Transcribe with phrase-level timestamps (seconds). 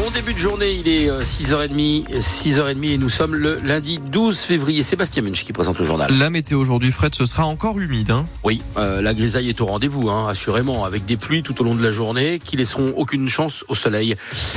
[0.00, 4.38] Bon début de journée, il est 6h30, euh, 6h30 et nous sommes le lundi 12
[4.38, 4.84] février.
[4.84, 6.08] Sébastien Munch qui présente le journal.
[6.16, 8.12] La météo aujourd'hui, Fred, ce sera encore humide.
[8.12, 8.24] Hein?
[8.44, 11.74] Oui, euh, la grisaille est au rendez-vous, hein, assurément, avec des pluies tout au long
[11.74, 14.14] de la journée qui laisseront aucune chance au soleil.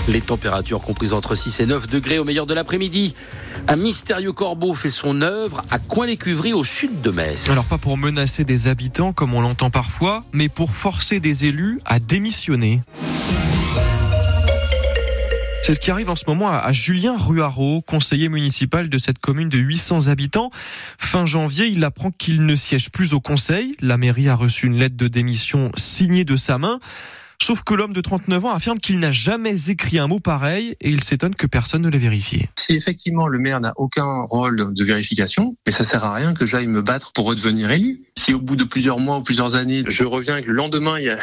[0.07, 3.15] Les températures comprises entre 6 et 9 degrés au meilleur de l'après-midi.
[3.67, 7.49] Un mystérieux corbeau fait son œuvre à Coin-les-Cuveries au sud de Metz.
[7.49, 11.79] Alors pas pour menacer des habitants comme on l'entend parfois, mais pour forcer des élus
[11.85, 12.81] à démissionner.
[15.63, 19.47] C'est ce qui arrive en ce moment à Julien Ruaro, conseiller municipal de cette commune
[19.47, 20.49] de 800 habitants.
[20.97, 23.75] Fin janvier, il apprend qu'il ne siège plus au conseil.
[23.79, 26.79] La mairie a reçu une lettre de démission signée de sa main.
[27.41, 30.89] Sauf que l'homme de 39 ans affirme qu'il n'a jamais écrit un mot pareil et
[30.89, 32.49] il s'étonne que personne ne l'ait vérifié.
[32.55, 36.45] Si effectivement le maire n'a aucun rôle de vérification, mais ça sert à rien que
[36.45, 38.03] j'aille me battre pour redevenir élu.
[38.15, 41.05] Si au bout de plusieurs mois ou plusieurs années, je reviens que le lendemain, il
[41.05, 41.17] y a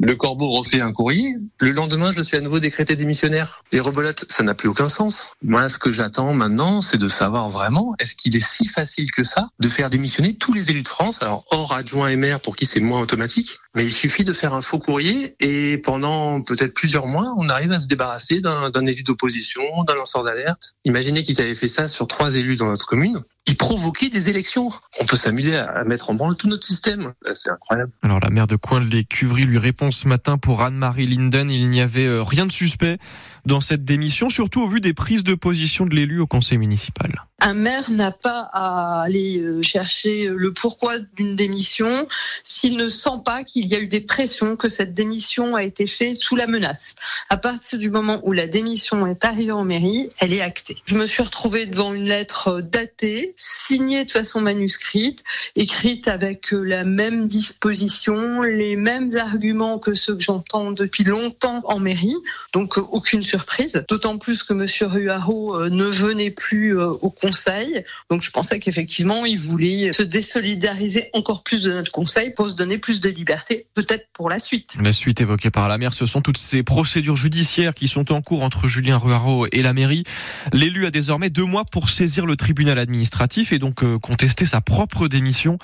[0.00, 3.62] le corbeau refait un courrier, le lendemain, je suis à nouveau décrété démissionnaire.
[3.72, 5.28] Et rebelote, ça n'a plus aucun sens.
[5.42, 9.24] Moi, ce que j'attends maintenant, c'est de savoir vraiment, est-ce qu'il est si facile que
[9.24, 12.56] ça de faire démissionner tous les élus de France, alors hors adjoint et maire pour
[12.56, 16.74] qui c'est moins automatique, mais il suffit de faire un faux courrier et pendant peut-être
[16.74, 20.74] plusieurs mois, on arrive à se débarrasser d'un élu d'opposition, d'un lanceur d'alerte.
[20.84, 24.72] Imaginez qu'ils avaient fait ça sur trois élus dans notre commune qui provoquait des élections.
[25.00, 27.12] On peut s'amuser à mettre en branle tout notre système.
[27.32, 27.92] C'est incroyable.
[28.02, 32.06] Alors la maire de Coin-les-Cuveries lui répond ce matin pour Anne-Marie Linden, il n'y avait
[32.06, 32.98] euh, rien de suspect
[33.44, 37.12] dans cette démission, surtout au vu des prises de position de l'élu au conseil municipal.
[37.40, 42.06] Un maire n'a pas à aller euh, chercher le pourquoi d'une démission
[42.42, 45.86] s'il ne sent pas qu'il y a eu des pressions, que cette démission a été
[45.86, 46.94] faite sous la menace.
[47.28, 50.78] À partir du moment où la démission est arrivée en mairie, elle est actée.
[50.86, 55.24] Je me suis retrouvée devant une lettre datée, signée de façon manuscrite,
[55.56, 61.60] écrite avec euh, la même disposition, les mêmes arguments que ceux que j'entends depuis longtemps
[61.64, 62.16] en mairie.
[62.52, 63.84] Donc euh, aucune surprise.
[63.88, 67.84] D'autant plus que Monsieur Ruaro ne venait plus au conseil.
[68.10, 72.54] Donc je pensais qu'effectivement, il voulait se désolidariser encore plus de notre conseil pour se
[72.54, 74.74] donner plus de liberté, peut-être pour la suite.
[74.80, 78.22] La suite évoquée par la maire, ce sont toutes ces procédures judiciaires qui sont en
[78.22, 80.04] cours entre Julien Ruaro et la mairie.
[80.52, 84.60] L'élu a désormais deux mois pour saisir le tribunal administratif et donc euh, contester sa
[84.60, 85.58] propre démission.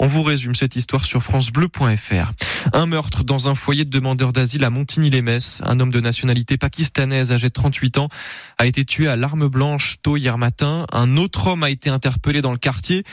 [0.00, 2.32] On vous résume cette histoire sur francebleu.fr.
[2.72, 5.60] Un meurtre dans un foyer de demandeurs d'asile à Montigny-les-Metz.
[5.64, 8.08] Un homme de nationalité pakistanaise âgé de 38 ans
[8.58, 10.86] a été tué à l'arme blanche tôt hier matin.
[10.92, 13.04] Un autre homme a été interpellé dans le quartier.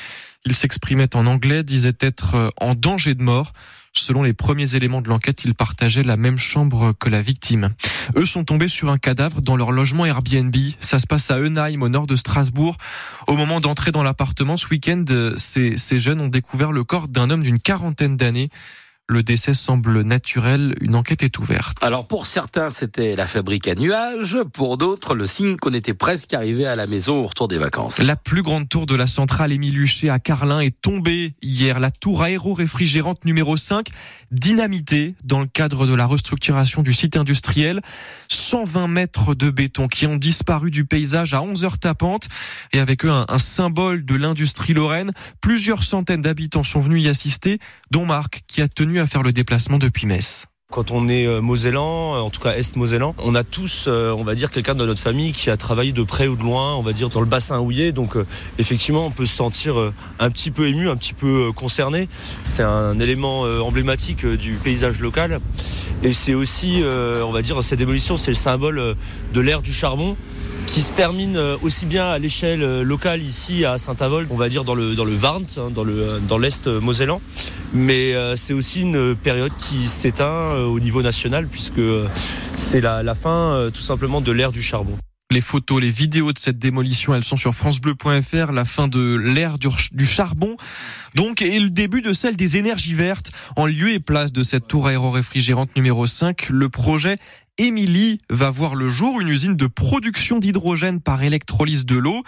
[0.46, 3.54] Il s'exprimait en anglais, disait être en danger de mort.
[3.94, 7.70] Selon les premiers éléments de l'enquête, ils partageaient la même chambre que la victime.
[8.16, 10.56] Eux sont tombés sur un cadavre dans leur logement Airbnb.
[10.80, 12.78] Ça se passe à Eunheim, au nord de Strasbourg.
[13.28, 15.04] Au moment d'entrer dans l'appartement ce week-end,
[15.36, 18.50] ces, ces jeunes ont découvert le corps d'un homme d'une quarantaine d'années.
[19.12, 20.74] Le décès semble naturel.
[20.80, 21.84] Une enquête est ouverte.
[21.84, 24.38] Alors pour certains, c'était la fabrique à nuages.
[24.54, 27.98] Pour d'autres, le signe qu'on était presque arrivé à la maison au retour des vacances.
[28.00, 31.82] La plus grande tour de la centrale Émile Huchet à Carlin est tombée hier.
[31.82, 33.90] La tour aéro-réfrigérante numéro 5,
[34.32, 37.82] dynamitée dans le cadre de la restructuration du site industriel.
[38.30, 42.30] 120 mètres de béton qui ont disparu du paysage à 11 heures tapantes
[42.72, 45.12] et avec eux un, un symbole de l'industrie lorraine.
[45.42, 49.32] Plusieurs centaines d'habitants sont venus y assister, dont Marc qui a tenu à faire le
[49.32, 50.46] déplacement depuis Metz.
[50.72, 54.74] Quand on est mosellan, en tout cas est-mosellan, on a tous, on va dire, quelqu'un
[54.74, 57.20] de notre famille qui a travaillé de près ou de loin, on va dire, dans
[57.20, 57.92] le bassin houillé.
[57.92, 58.16] Donc
[58.58, 59.76] effectivement, on peut se sentir
[60.20, 62.08] un petit peu ému, un petit peu concerné.
[62.44, 65.42] C'est un élément emblématique du paysage local.
[66.04, 68.96] Et c'est aussi, on va dire, cette démolition, c'est le symbole
[69.34, 70.16] de l'ère du charbon
[70.68, 74.76] qui se termine aussi bien à l'échelle locale ici à Saint-Avold, on va dire dans
[74.76, 77.22] le dans le Varnt, dans le dans l'est mosellan,
[77.74, 81.82] mais c'est aussi une période qui s'éteint au niveau national puisque
[82.56, 84.98] c'est la, la fin tout simplement de l'ère du charbon.
[85.32, 89.58] Les photos, les vidéos de cette démolition, elles sont sur francebleu.fr, la fin de l'ère
[89.58, 90.58] du, charbon.
[91.16, 93.32] Donc, et le début de celle des énergies vertes.
[93.56, 97.16] En lieu et place de cette tour aéro-réfrigérante numéro 5, le projet
[97.58, 102.24] Émilie va voir le jour, une usine de production d'hydrogène par électrolyse de l'eau.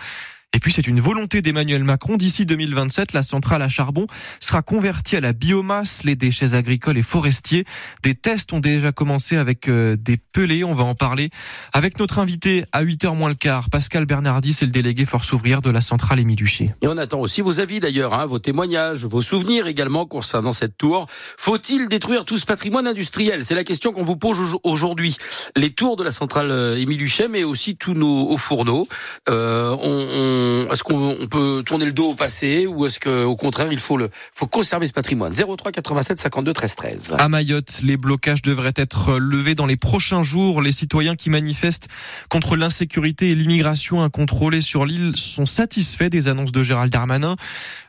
[0.53, 2.15] Et puis c'est une volonté d'Emmanuel Macron.
[2.15, 4.05] D'ici 2027, la centrale à charbon
[4.39, 7.65] sera convertie à la biomasse, les déchets agricoles et forestiers.
[8.03, 10.63] Des tests ont déjà commencé avec euh, des pelés.
[10.63, 11.31] On va en parler
[11.73, 13.69] avec notre invité à 8h moins le quart.
[13.71, 16.75] Pascal Bernardi, c'est le délégué force ouvrière de la centrale Émile Duché.
[16.81, 20.77] Et on attend aussi vos avis d'ailleurs, hein, vos témoignages, vos souvenirs également concernant cette
[20.77, 21.07] tour.
[21.38, 23.44] Faut-il détruire tout ce patrimoine industriel?
[23.44, 25.17] C'est la question qu'on vous pose aujourd'hui.
[25.55, 28.88] Les tours de la centrale Émile Duché, mais aussi tous nos hauts fourneaux.
[29.29, 33.71] Euh, on, on est-ce qu'on peut tourner le dos au passé ou est-ce qu'au contraire
[33.71, 35.33] il faut le faut conserver ce patrimoine?
[35.33, 37.15] 03 87 52 13 13.
[37.17, 40.61] À Mayotte, les blocages devraient être levés dans les prochains jours.
[40.61, 41.87] Les citoyens qui manifestent
[42.29, 47.35] contre l'insécurité et l'immigration incontrôlée sur l'île sont satisfaits des annonces de Gérald Darmanin.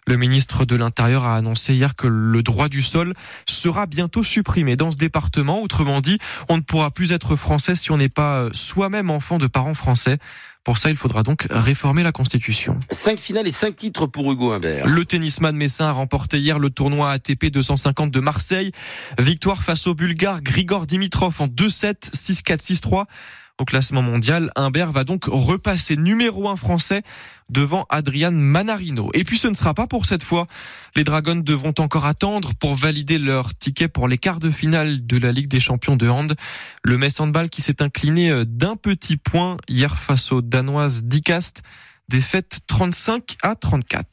[0.06, 3.14] Le ministre de l'Intérieur a annoncé hier que le droit du sol
[3.46, 5.62] sera bientôt supprimé dans ce département.
[5.62, 6.18] Autrement dit,
[6.48, 10.18] on ne pourra plus être français si on n'est pas soi-même enfant de parents français.
[10.64, 12.80] Pour ça, il faudra donc réformer la Constitution.
[12.90, 14.86] Cinq finales et cinq titres pour Hugo Humbert.
[14.86, 18.72] Le tennisman messin a remporté hier le tournoi ATP 250 de Marseille.
[19.18, 23.04] Victoire face au Bulgare Grigor Dimitrov en 2-7, 6-4, 6-3.
[23.60, 27.02] Au classement mondial, Humbert va donc repasser numéro un français
[27.50, 29.10] devant Adrian Manarino.
[29.14, 30.48] Et puis ce ne sera pas pour cette fois.
[30.96, 35.18] Les Dragons devront encore attendre pour valider leur ticket pour les quarts de finale de
[35.18, 36.34] la Ligue des champions de hand.
[36.82, 41.62] Le Metz Handball qui s'est incliné euh, d'un petit point hier face aux Danoises d'Icast.
[42.08, 44.02] Défaite 35 à 34.